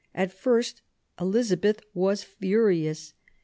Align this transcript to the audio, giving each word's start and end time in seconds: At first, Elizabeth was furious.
At 0.15 0.31
first, 0.33 0.81
Elizabeth 1.19 1.79
was 1.93 2.23
furious. 2.23 3.13